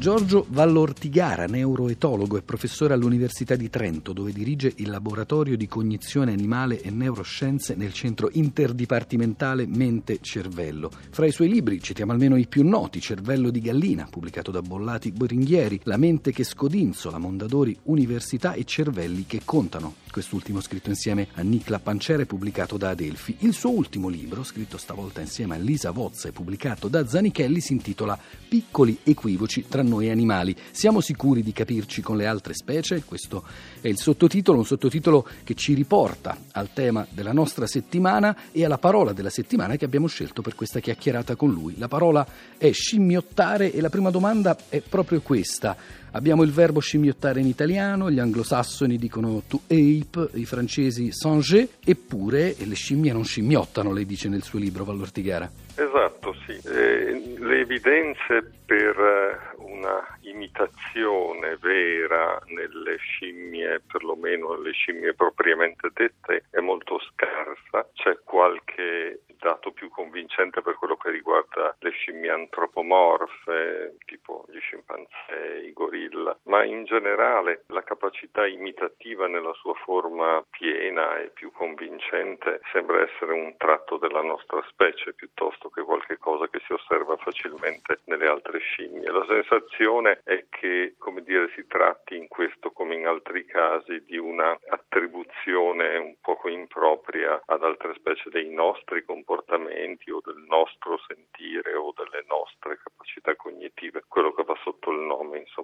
[0.00, 6.80] Giorgio Vallortigara, neuroetologo e professore all'Università di Trento, dove dirige il laboratorio di cognizione animale
[6.80, 10.90] e neuroscienze nel centro interdipartimentale Mente-Cervello.
[11.10, 15.12] Fra i suoi libri citiamo almeno i più noti: Cervello di gallina, pubblicato da Bollati
[15.12, 19.96] Boringhieri, La mente che scodinzola, Mondadori Università e Cervelli che contano.
[20.10, 23.36] Quest'ultimo scritto insieme a Nicla Pancere, pubblicato da Adelphi.
[23.40, 27.74] Il suo ultimo libro, scritto stavolta insieme a Lisa Vozza e pubblicato da Zanichelli, si
[27.74, 30.56] intitola Piccoli equivoci tra noi animali.
[30.72, 33.04] Siamo sicuri di capirci con le altre specie?
[33.04, 33.44] Questo
[33.80, 38.78] è il sottotitolo, un sottotitolo che ci riporta al tema della nostra settimana e alla
[38.78, 41.78] parola della settimana che abbiamo scelto per questa chiacchierata con lui.
[41.78, 42.26] La parola
[42.58, 45.76] è scimmiottare e la prima domanda è proprio questa.
[46.12, 52.56] Abbiamo il verbo scimmiottare in italiano, gli anglosassoni dicono to ape, i francesi sanger, eppure
[52.58, 55.48] le scimmie non scimmiottano, lei dice nel suo libro Vallortigara.
[55.76, 56.60] Esatto, sì.
[56.68, 66.44] Eh, le evidenze per eh, una imitazione vera nelle scimmie, perlomeno nelle scimmie propriamente dette,
[66.50, 67.88] è molto scarsa.
[67.94, 75.62] C'è qualche dato più convincente per quello che riguarda le scimmie antropomorfe, tipo gli scimpanzé,
[75.64, 82.60] i gorilla, ma in generale la capacità imitativa nella sua forma piena e più convincente
[82.72, 88.00] sembra essere un tratto della nostra specie piuttosto che qualche cosa che si osserva facilmente
[88.06, 89.10] nelle altre scimmie.
[89.12, 94.18] La sensazione è che, come dire, si tratti in questo come in altri casi di
[94.18, 99.28] una attribuzione un poco impropria ad altre specie dei nostri comportamenti
[99.60, 105.00] comportamenti o del nostro sentire o delle nostre capacità cognitive, quello che va sotto il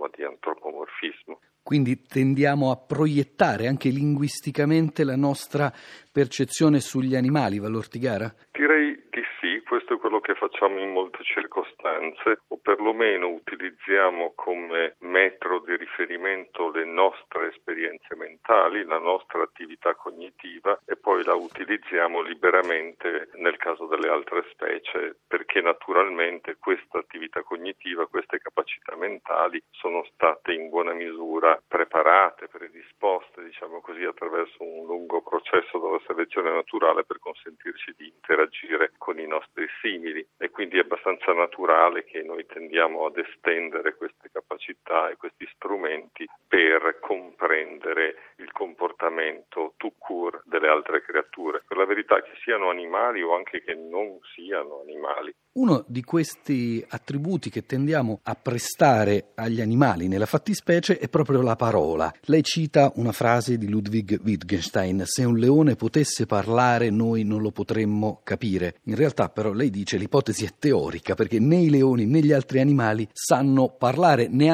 [0.00, 1.40] insomma di antropomorfismo.
[1.62, 5.70] Quindi tendiamo a proiettare anche linguisticamente la nostra
[6.10, 8.32] percezione sugli animali, Valortigara?
[8.50, 14.96] Direi di sì, questo è quello che facciamo in molte circostanze, o perlomeno utilizziamo come
[15.00, 22.20] metro di riferimento le nostre esperienze mentali, la nostra attività cognitiva e poi la utilizziamo
[22.20, 30.04] liberamente nel caso delle altre specie, perché naturalmente questa attività cognitiva, queste capacità mentali sono
[30.12, 37.04] state in buona misura preparate, predisposte, diciamo così, attraverso un lungo processo della selezione naturale
[37.04, 40.26] per consentirci di interagire con i nostri simili.
[40.38, 44.29] E quindi è abbastanza naturale che noi tendiamo ad estendere queste
[44.60, 51.62] capacità e questi strumenti per comprendere il comportamento tout court delle altre creature.
[51.66, 55.34] Per la verità che siano animali o anche che non siano animali.
[55.52, 61.56] Uno di questi attributi che tendiamo a prestare agli animali nella fattispecie è proprio la
[61.56, 62.12] parola.
[62.26, 67.50] Lei cita una frase di Ludwig Wittgenstein: Se un leone potesse parlare, noi non lo
[67.50, 68.76] potremmo capire.
[68.84, 72.60] In realtà, però, lei dice l'ipotesi è teorica perché né i leoni né gli altri
[72.60, 74.49] animali sanno parlare neanche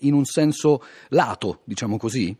[0.00, 2.36] in un senso lato, diciamo così.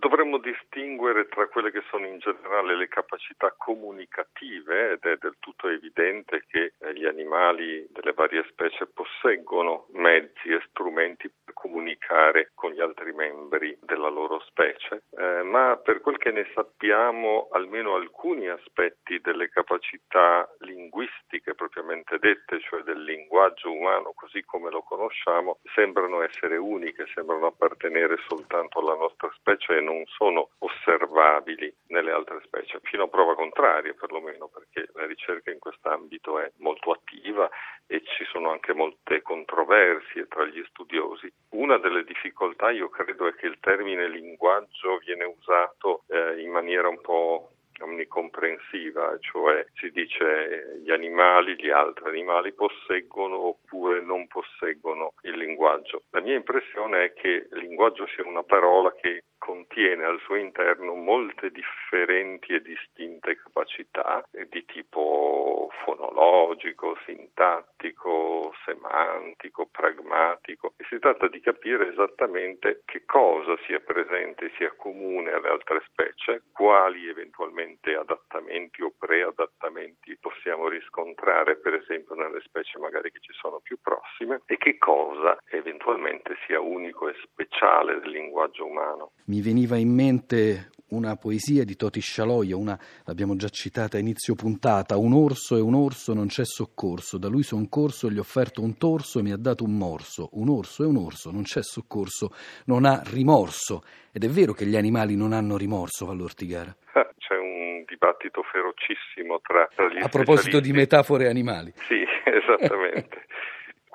[0.00, 5.68] Dovremmo distinguere tra quelle che sono in generale le capacità comunicative ed è del tutto
[5.68, 12.72] evidente che eh, gli animali delle varie specie posseggono mezzi e strumenti per comunicare con
[12.72, 18.48] gli altri membri della loro specie, eh, ma per quel che ne sappiamo almeno alcuni
[18.48, 26.22] aspetti delle capacità linguistiche propriamente dette, cioè del linguaggio umano così come lo conosciamo, sembrano
[26.22, 32.80] essere uniche, sembrano appartenere soltanto alla nostra specie e non sono osservabili nelle altre specie,
[32.82, 37.48] fino a prova contraria perlomeno, perché la ricerca in quest'ambito è molto attiva
[37.86, 41.32] e ci sono anche molte controversie tra gli studiosi.
[41.50, 46.88] Una delle difficoltà io credo è che il termine linguaggio viene usato eh, in maniera
[46.88, 47.50] un po'
[47.82, 55.36] omnicomprensiva, cioè si dice eh, gli animali, gli altri animali posseggono oppure non posseggono il
[55.36, 56.02] linguaggio.
[56.10, 60.94] La mia impressione è che il linguaggio sia una parola che contiene al suo interno
[60.94, 71.40] molte differenti e distinte capacità di tipo fonologico, sintattico, semantico, pragmatico e si tratta di
[71.40, 78.92] capire esattamente che cosa sia presente, sia comune alle altre specie, quali eventualmente adattamenti o
[78.96, 84.78] preadattamenti possiamo riscontrare per esempio nelle specie magari che ci sono più prossime e che
[84.78, 89.12] cosa eventualmente sia unico e speciale del linguaggio umano.
[89.26, 94.34] Mi veniva in mente una poesia di Toti Scialoia, una l'abbiamo già citata a inizio
[94.34, 98.20] puntata, un orso e un orso non c'è soccorso, da lui son corso, gli ho
[98.20, 101.42] offerto un torso e mi ha dato un morso, un orso e un orso non
[101.42, 102.32] c'è soccorso,
[102.66, 103.82] non ha rimorso,
[104.12, 106.74] ed è vero che gli animali non hanno rimorso, Vallortigara.
[107.18, 111.72] C'è un dibattito ferocissimo tra, tra gli A proposito di metafore animali.
[111.86, 113.26] Sì, esattamente.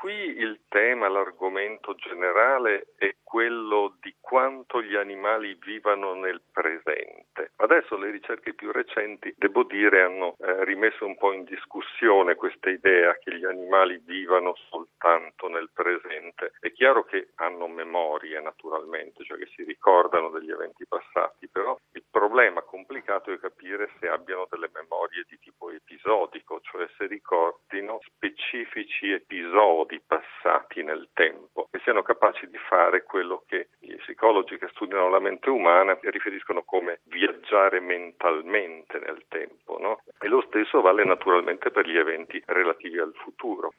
[0.06, 7.54] Qui il tema, l'argomento generale è quello di quanto gli animali vivano nel presente.
[7.56, 12.69] Adesso le ricerche più recenti, devo dire, hanno eh, rimesso un po' in discussione questa
[12.69, 16.54] idea che gli animali vivano soltanto nel presente.
[16.60, 22.06] È chiaro che hanno memorie naturalmente, cioè che si ricordano degli eventi passati, però il
[22.12, 29.12] problema complicato è capire se abbiano delle memorie di tipo episodico, cioè se ricordino specifici
[29.12, 35.10] episodi passati nel tempo e siano capaci di fare quello che gli psicologi che studiano
[35.10, 39.77] la mente umana riferiscono come viaggiare mentalmente nel tempo.
[39.80, 40.01] No?
[40.19, 43.74] E lo stesso vale naturalmente per gli eventi relativi al futuro.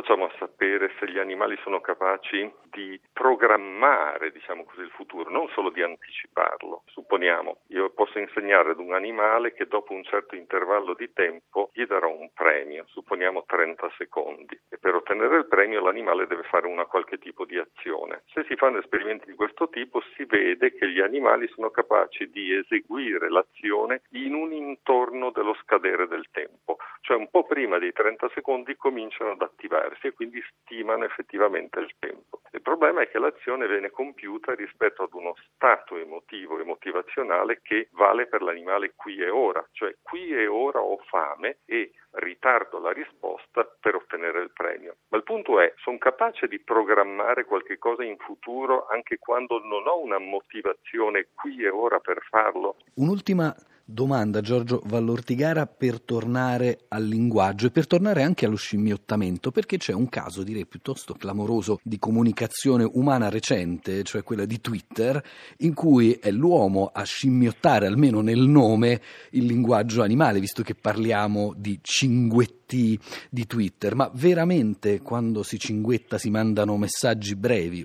[0.00, 5.46] Facciamo a sapere se gli animali sono capaci di programmare, diciamo così, il futuro, non
[5.48, 6.84] solo di anticiparlo?
[6.86, 11.84] Supponiamo, io posso insegnare ad un animale che dopo un certo intervallo di tempo gli
[11.84, 16.86] darò un premio, supponiamo 30 secondi, e per ottenere il premio l'animale deve fare una
[16.86, 18.22] qualche tipo di azione.
[18.32, 22.54] Se si fanno esperimenti di questo tipo si vede che gli animali sono capaci di
[22.54, 28.30] eseguire l'azione in un intorno dello scadere del tempo, cioè un po' prima dei 30
[28.32, 32.40] secondi cominciano ad attivare attivarsi e quindi stimano effettivamente il tempo.
[32.52, 37.88] Il problema è che l'azione viene compiuta rispetto ad uno stato emotivo e motivazionale che
[37.92, 42.92] vale per l'animale qui e ora, cioè qui e ora ho fame e ritardo la
[42.92, 44.96] risposta per ottenere il premio.
[45.08, 49.86] Ma il punto è, sono capace di programmare qualche cosa in futuro anche quando non
[49.86, 52.76] ho una motivazione qui e ora per farlo?
[52.94, 53.54] Un'ultima
[53.92, 59.92] domanda, Giorgio Vallortigara, per tornare al linguaggio e per tornare anche allo scimmiottamento, perché c'è
[59.92, 65.22] un caso, direi piuttosto clamoroso, di comunicazione umana recente, cioè quella di Twitter,
[65.58, 71.52] in cui è l'uomo a scimmiottare, almeno nel nome, il linguaggio animale, visto che parliamo
[71.56, 72.98] di cinguetti
[73.28, 73.94] di Twitter.
[73.94, 77.84] Ma veramente quando si cinguetta si mandano messaggi brevi?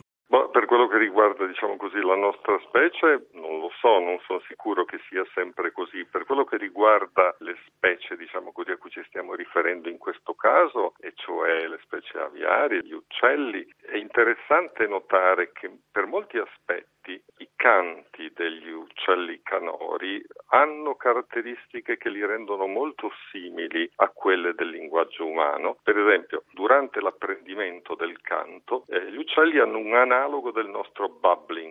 [0.55, 4.85] per quello che riguarda, diciamo così, la nostra specie, non lo so, non sono sicuro
[4.85, 6.05] che sia sempre così.
[6.05, 10.33] Per quello che riguarda le specie, diciamo così, a cui ci stiamo riferendo in questo
[10.33, 17.21] caso, e cioè le specie aviarie, gli uccelli, è interessante notare che per molti aspetti
[17.65, 25.25] canti degli uccelli canori hanno caratteristiche che li rendono molto simili a quelle del linguaggio
[25.25, 25.75] umano.
[25.81, 31.64] Per esempio, durante l'apprendimento del canto, eh, gli uccelli hanno un analogo del nostro bubbling,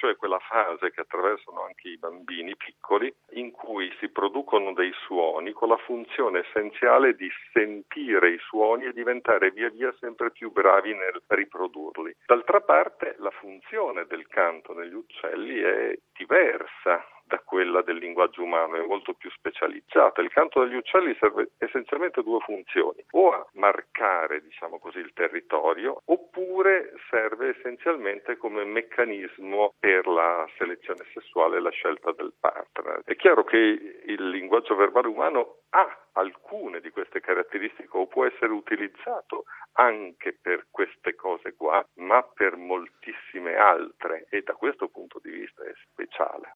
[0.00, 5.52] cioè quella fase che attraversano anche i bambini piccoli, in cui si producono dei suoni
[5.52, 10.94] con la funzione essenziale di sentire i suoni e diventare via via sempre più bravi
[10.94, 12.16] nel riprodurli.
[12.24, 18.74] D'altra parte, la funzione del canto negli uccelli è diversa da quella del linguaggio umano,
[18.74, 20.20] è molto più specializzata.
[20.20, 25.12] Il canto degli uccelli serve essenzialmente a due funzioni, o a marcare, diciamo così, il
[25.12, 33.02] territorio, oppure serve essenzialmente come meccanismo per la selezione sessuale e la scelta del partner.
[33.04, 38.50] È chiaro che il linguaggio verbale umano ha alcune di queste caratteristiche o può essere
[38.50, 39.44] utilizzato
[39.74, 45.62] anche per queste cose qua, ma per moltissime altre e da questo punto di vista
[45.62, 46.48] è speciale.